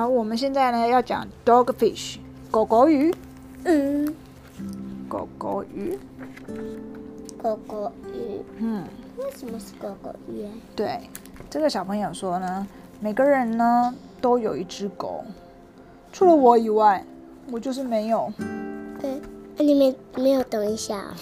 [0.00, 2.16] 好，我们现在呢要讲 dogfish，
[2.50, 3.14] 狗狗鱼，
[3.64, 4.14] 嗯，
[5.06, 5.98] 狗狗鱼，
[7.36, 8.82] 狗狗鱼，嗯，
[9.18, 10.50] 为什么是狗狗鱼啊？
[10.74, 11.00] 对，
[11.50, 12.66] 这个小朋友说呢，
[12.98, 15.22] 每个人呢都有一只狗，
[16.10, 17.04] 除了我以外，
[17.52, 18.32] 我就是没有。
[19.02, 19.20] 对，
[19.58, 21.14] 那你没没有等一下啊？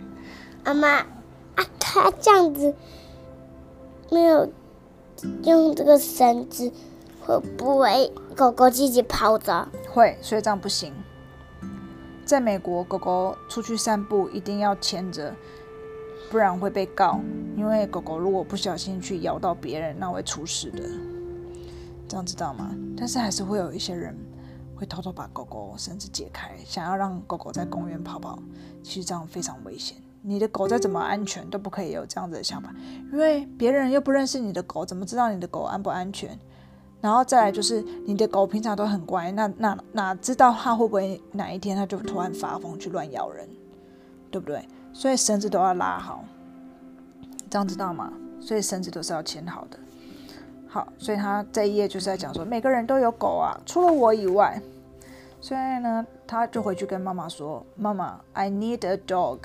[0.64, 2.74] 阿妈啊，他这样子
[4.10, 4.50] 没有
[5.42, 6.72] 用这个绳子，
[7.26, 9.66] 会不会狗狗自己跑着？
[9.90, 10.92] 会，所以这样不行。
[12.24, 15.34] 在美国，狗狗出去散步一定要牵着，
[16.30, 17.18] 不然会被告。
[17.56, 20.82] 因为狗狗如果不小心去咬到别人，那会出事的。
[22.06, 22.70] 这样知道吗？
[22.96, 24.14] 但是还是会有一些人
[24.76, 28.38] 会偷偷把狗狗绳子解开，想要让狗狗在公园跑跑。
[28.82, 29.96] 其实这样非常危险。
[30.20, 32.74] 你的狗再怎么安全，都不可以有这样子的想法，
[33.12, 36.38] 因为别人又不认识你的狗，怎么知道你的狗安不安全？
[37.04, 43.46] 然后再来就是你的狗平常都很乖，那那哪知道它会不会哪一天它就突然发疯去乱咬人，
[44.30, 44.66] 对不对？
[44.94, 46.24] 所以绳子都要拉好，
[47.50, 48.10] 这样知道吗？
[48.40, 49.78] 所以绳子都是要牵好的。
[50.66, 54.58] 好，所以他这一页就是在讲说，每个人都有狗啊，除了我以外。
[55.42, 59.40] 所以呢，他就回去跟妈妈说：“妈妈，I need a dog，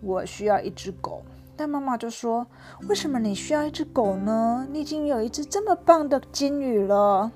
[0.00, 1.22] 我需要一只狗。”
[1.62, 2.44] 但妈妈就说
[2.90, 4.66] ：“为什么你需要一只狗呢？
[4.72, 7.30] 你已经有一只这么棒的金鱼了。”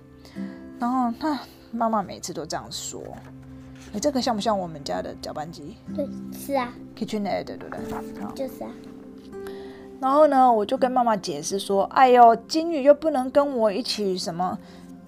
[0.81, 1.39] 然后他
[1.71, 3.01] 妈妈每次都这样说。
[3.93, 7.79] 你这个像不像我们家的搅拌机对，是啊，？KitchenAid 对不对？
[8.35, 8.71] 就是啊。
[10.01, 14.59] 然后呢，我就跟妈妈解释说：“哎呦，金鱼又不能跟我一起什么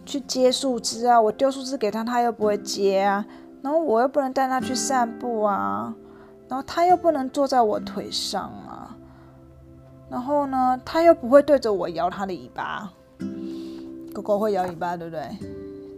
[0.07, 3.27] 去接树枝啊，我丢树枝给它，它又不会接啊。
[3.63, 5.93] 然后我又不能带它去散步啊，
[6.49, 8.68] 然后它又不能坐在我腿上啊。
[10.11, 12.91] 然后呢，它又不会对着我摇它的尾巴。
[14.15, 15.29] 狗狗会摇尾巴，对不对？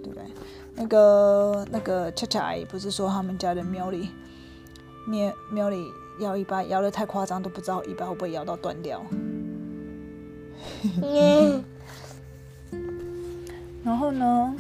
[0.03, 0.25] 对不对？
[0.75, 4.11] 那个那个恰恰阿姨不是说他们家的喵里
[5.07, 5.87] 喵喵里
[6.21, 9.03] 摇尾巴摇的太夸张，都不知道尾巴会不会摇到断掉。
[11.03, 11.65] 嗯，
[13.85, 14.55] 然后呢，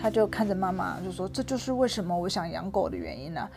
[0.00, 3.48] 他就看着妈妈，就说：“这就是为什么我想养狗的原因啊。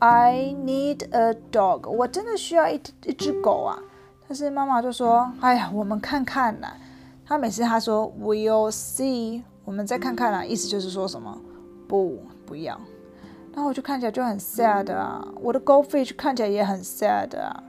[0.00, 3.78] I need a dog，我真的需要一一只狗啊。”
[4.28, 6.76] 但是妈妈就说：“哎呀，我们看看啦。”
[7.24, 11.38] 他每次他说 “We'll see”，我们再看看啦，意思就是说什么
[11.88, 12.80] 不不要。
[13.52, 17.62] 然后我就看起来就很 sad 啊，我的 goldfish 看起来也很 sad 啊，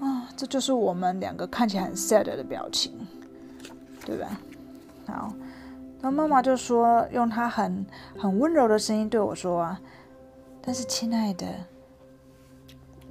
[0.00, 2.92] 啊，这就是我们两个看起来很 sad 的表情，
[4.06, 4.26] 对吧？
[5.06, 5.32] 好，
[6.00, 7.84] 然后妈妈就说，用她很
[8.18, 9.80] 很温柔的声音对我说啊，
[10.62, 11.46] 但是亲爱的，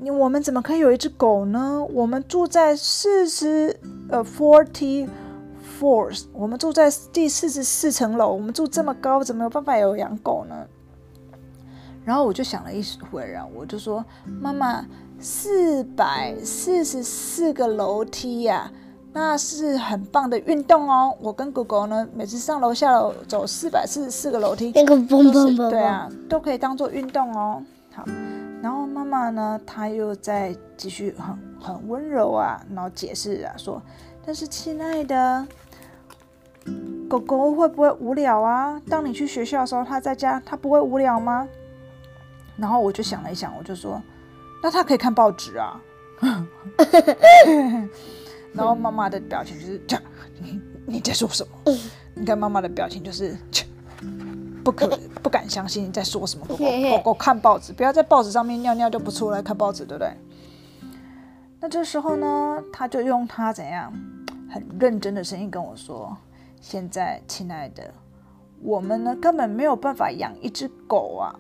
[0.04, 1.86] 你我们怎么可以有一只狗呢？
[1.94, 3.80] 我们住在四十
[4.10, 5.08] 呃 forty
[5.80, 10.56] fourth，我们住在第四十四层楼，我们住这么高，怎么有办法有养狗呢？
[12.04, 14.04] 然后我就想了一会儿啊，我就说
[14.42, 14.84] ：“妈妈，
[15.20, 18.72] 四百四十四个楼梯呀、
[19.14, 21.16] 那是很棒的运动哦。
[21.22, 27.62] 我跟狗狗呢，每次上楼下楼走四百四十四个楼梯，那个蹦蹦蹦，对啊，都可以当做运动哦。
[27.94, 28.04] 好，
[29.12, 33.82] 妈呢，她又在继续很很温柔啊，然后解释啊说，
[34.26, 35.46] 但是亲爱的，
[37.10, 38.82] 狗狗会不会无聊啊？
[38.90, 41.46] 当你去学校的时候，它在家，它不会无聊吗？
[42.56, 44.02] 然后我就想了一想，我就说，
[44.64, 45.82] 那它可以看报纸啊。
[48.54, 50.04] 然后妈妈的表情就是这样，
[50.40, 51.52] 你你在说什么？
[52.14, 53.36] 你看妈妈的表情就是
[54.64, 54.88] 不可
[55.22, 56.46] 不敢相信你在说什么。
[56.46, 60.14] 狗狗狗狗看报纸，不要在报纸上面尿尿就不出来看报纸，对不对？
[61.60, 63.94] 那这时候呢，他就用他怎样
[64.50, 66.18] 很认真的声音跟我说
[66.60, 67.94] ：“现在，亲爱的，
[68.62, 71.36] 我们呢根本没有办法养一只狗啊，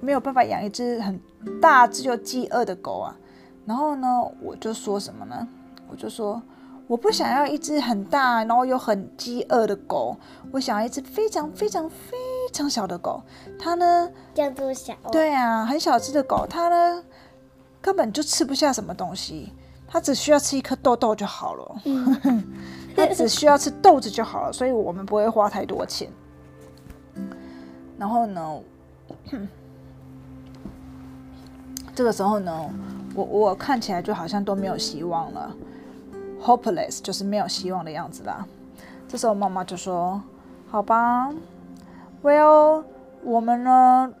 [0.00, 1.20] 没有办法养一只很
[1.60, 3.16] 大只又饥饿的狗啊。”
[3.66, 4.08] 然后呢，
[4.42, 5.46] 我就说什么呢？
[5.90, 6.40] 我就说
[6.86, 10.16] 我不想要一只很大，然后又很饥饿的狗，
[10.50, 12.16] 我想要一只非常非常非
[12.50, 13.22] 常小的狗。
[13.58, 17.02] 它呢，叫做小，，对啊，很小只的狗，它呢
[17.80, 19.52] 根本就吃不下什么东西，
[19.88, 21.76] 它只需要吃一颗豆豆就好了。
[22.96, 26.10] 它只需要吃豆子就好了，所以我们不会花太多钱。
[27.96, 28.60] 然后呢，
[31.94, 32.70] 这个时候呢，
[33.14, 35.54] 我我看起来就好像都没有希望了
[36.42, 38.46] ，hopeless 就是没有希望的样子啦。
[39.08, 40.20] 这时候妈妈就说
[40.70, 41.30] ：“好吧
[42.22, 42.84] ，Well，
[43.24, 44.12] 我们呢，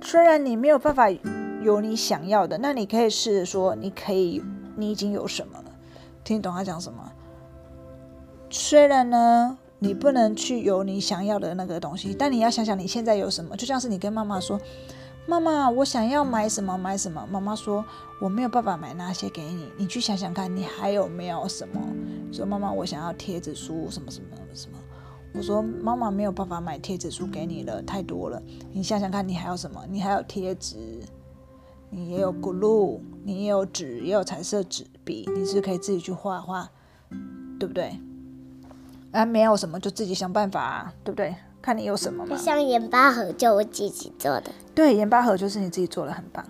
[0.00, 1.10] 虽然你没有办法
[1.62, 4.42] 有你想要的，那你可以试着说，你可以，
[4.76, 5.64] 你已经有什么了？
[6.24, 7.12] 听懂他讲什么？
[8.50, 14.58] 虽然呢，你不能去有你想要的那个东西，但你要想想你现在有什么，就像是你跟妈妈说
[15.26, 17.84] ：“妈妈，我想要买什么买什么。”妈妈说
[18.22, 21.80] ：“我没有办法买那些给你，你去想想看，你还有没有什么？”
[22.32, 24.78] 说：“妈妈，我想要贴纸书，什么什么什么。”
[25.36, 28.42] 我说：“妈妈没有办法买贴纸书给你了，太多了。
[28.72, 29.84] 你想想看，你还有什么？
[29.90, 30.76] 你还有贴纸，
[31.90, 36.70] 你也有 glue，你也有纸，也有彩色纸笔，你是可以自己去画画，
[37.58, 38.00] 对不对？”
[39.12, 41.34] 啊，没有什么，就自己想办法啊，对不对？
[41.60, 42.36] 看你有什么嘛。
[42.36, 44.50] 像盐巴盒就我自己做的。
[44.74, 46.44] 对，盐巴盒就是你自己做的，很棒。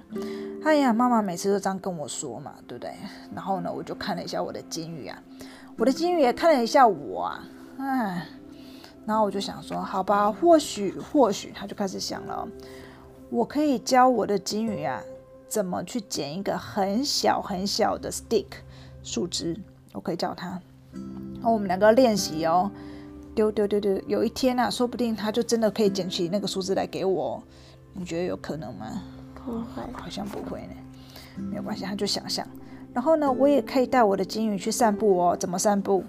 [0.65, 2.93] 哎呀，妈妈每次都这样跟我说嘛，对不对？
[3.35, 5.23] 然后呢，我就看了一下我的金鱼啊，
[5.79, 7.45] 我的金鱼也看了一下我啊，
[7.79, 8.27] 哎，
[9.07, 12.47] 然后我就想说，好吧，或许或许，他就开始想了，
[13.31, 15.01] 我可以教我的金鱼啊，
[15.49, 18.47] 怎么去剪一个很小很小的 stick
[19.05, 19.57] 树枝，
[19.93, 20.61] 我可以教他。
[21.35, 22.69] 然后我们两个练习哦，
[23.33, 27.41] 丢丢丢丢，有一天啊，说不定他就真的可以捡起那个树枝来给我。
[27.93, 29.03] 你觉得有可能吗？
[29.35, 30.75] 不会，好像不会呢。
[31.37, 32.45] 没有关系，他就想象。
[32.93, 35.37] 然后呢，我也可以带我的金鱼去散步哦。
[35.37, 36.03] 怎么散步？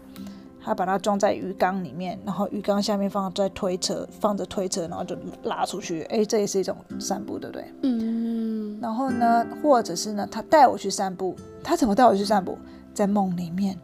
[0.68, 6.02] 他把它装在鱼缸里面，然后鱼缸下面放在推车，放着推车，然后就拉出去。
[6.10, 7.74] 哎，这也是一种散步，对不对？
[7.84, 8.78] 嗯。
[8.82, 11.38] 然后呢，或者是呢，他带我去散步。
[11.64, 12.58] 他怎么带我去散步？
[12.94, 13.80] 在梦里面。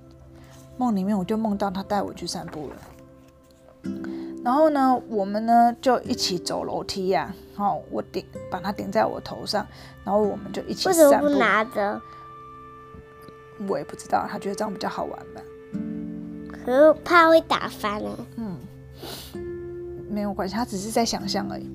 [0.75, 2.75] 梦里面我就梦到他带我去散步了，
[4.43, 9.65] 然后呢，我们呢就一起走楼梯呀，好，我顶把它顶在我头上，
[10.03, 10.99] 然后我们就一起散步。
[10.99, 12.01] 为什么不拿着？
[13.69, 15.41] 我也不知道，他觉得这样比较好玩吧。
[16.65, 18.17] 可是怕会打翻哦。
[18.37, 18.57] 嗯，
[20.09, 21.69] 没有关系，他只是在想象而已。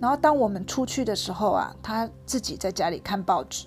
[0.00, 3.66] 然后当我们出去的时候啊，他自己在家里看报纸，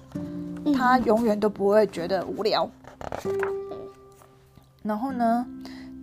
[0.76, 2.70] 他永远都不会觉得无聊。
[4.82, 5.46] 然后呢，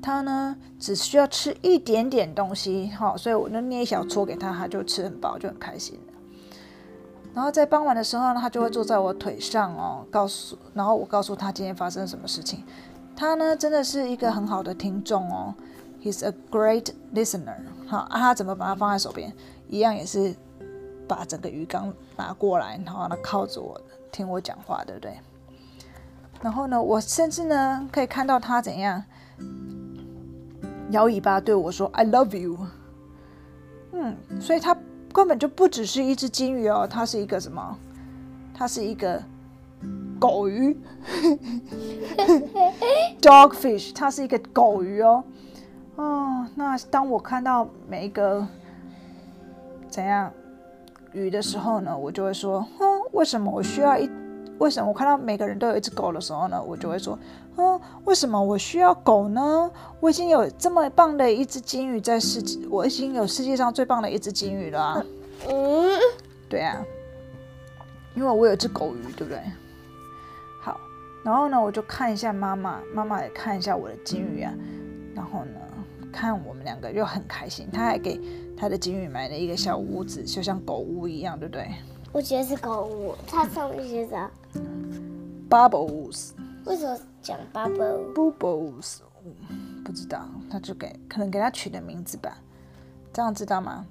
[0.02, 5.98] 他呢只需要吃一点点东西，哈，所以我就捏一小撮给他，他就吃很饱，就很开心
[7.34, 12.64] 然后在傍晚的时候呢，他就会坐在我腿上哦，告诉，然后我告诉他今天发生什么事情。
[13.18, 15.52] 他呢真的是一个很好的听众哦
[16.00, 17.56] ，He's a great listener。
[17.88, 19.32] 好啊，他怎么把它放在手边？
[19.68, 20.36] 一样也是
[21.08, 23.80] 把整个鱼缸拿过来，然后呢靠着我
[24.12, 25.18] 听我讲话，对不对？
[26.40, 29.02] 然后呢，我甚至呢可以看到他怎样
[30.90, 32.56] 摇尾巴对我说 “I love you”。
[33.90, 34.76] 嗯，所以它
[35.12, 37.76] 根本就不只是一只金鱼哦，它是一个什么？
[38.54, 39.20] 它是一个
[40.18, 40.76] 狗鱼，
[43.20, 45.22] dogfish，它是一个狗鱼哦。
[45.96, 48.46] 哦，那当我看到每一个
[49.88, 50.30] 怎样
[51.12, 54.10] 鱼的时候呢，我就会说：“哼，为什么我需要一？”
[54.58, 57.16] 为什么我看到每个人都有一只狗的时候呢，我就会说，
[57.56, 59.70] 嗯，为什么我需要狗呢？
[60.00, 65.04] 我已经有这么棒的一只金鱼在世，我已经有世界上最棒的一只金鱼了。
[65.48, 65.88] 嗯，
[66.48, 66.84] 对啊，
[68.16, 69.40] 因为我有一只狗鱼，对不对？
[71.28, 74.50] 好，然后呢，我就看一下妈妈，妈妈也看一下我的金鱼啊，
[75.14, 75.60] 然后呢，
[76.10, 77.68] 看我们两个就很开心。
[77.70, 78.18] 他还给
[78.56, 81.68] 他的金鱼买了一个小屋子，就像狗屋一样，对不对？
[82.12, 84.30] 我觉得是狗屋，它上面写着
[85.50, 86.30] Bubbles。
[86.64, 89.00] 为什么讲 Bubbles？Bubbles，
[89.84, 92.38] 不知道，他就给可能给他取的名字吧，
[93.12, 93.84] 这样知道吗？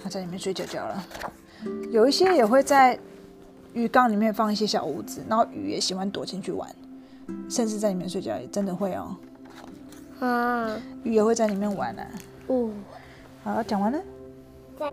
[0.00, 1.04] 他在里面睡觉觉了。
[1.90, 2.98] 有一些也会在
[3.72, 6.68] 鱼缸里面放一些小屋子，然后鱼也喜欢躲进去玩，
[7.48, 9.16] 甚至在里面睡觉也真的会哦。
[10.20, 12.06] 啊，鱼也会在里面玩啊。
[12.48, 12.70] 哦，
[13.44, 13.98] 好，讲完了。
[14.78, 14.92] 在。